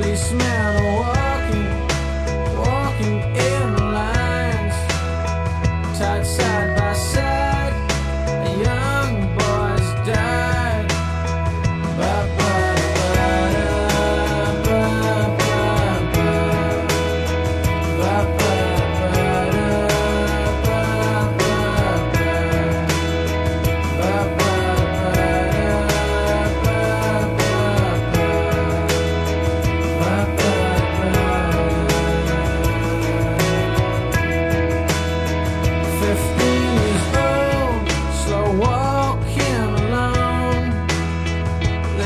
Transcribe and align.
policeman 0.00 0.99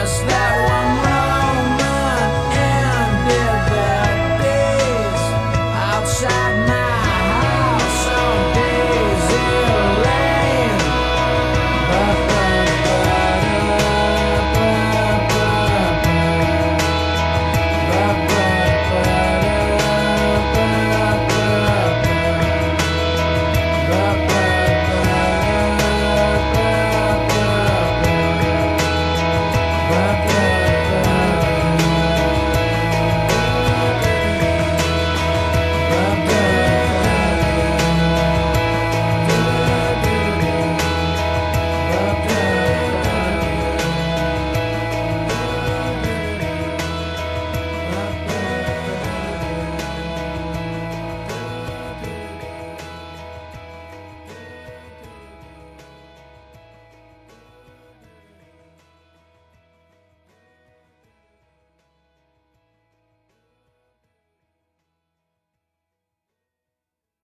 Just 0.00 0.26
that 0.28 1.04
one 1.04 1.09